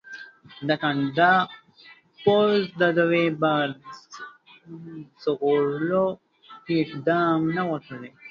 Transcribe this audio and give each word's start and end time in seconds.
د 0.67 0.69
کاناډا 0.81 1.33
پوځ 2.23 2.59
د 2.79 2.81
دوی 2.97 3.25
په 3.41 3.53
ژغورلو 5.21 6.07
کې 6.65 6.73
اقدام 6.85 7.39
نه 7.55 7.63
و 7.69 7.73
کړی. 7.87 8.09